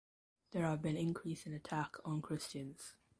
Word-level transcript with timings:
There 0.49 0.63
have 0.65 0.81
been 0.81 0.97
increase 0.97 1.45
in 1.45 1.53
attack 1.53 1.95
on 2.03 2.23
Christians. 2.23 2.95